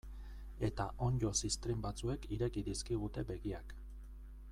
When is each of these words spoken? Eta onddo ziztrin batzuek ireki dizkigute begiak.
Eta 0.67 0.85
onddo 1.07 1.29
ziztrin 1.47 1.83
batzuek 1.83 2.25
ireki 2.37 2.65
dizkigute 2.71 3.25
begiak. 3.33 3.77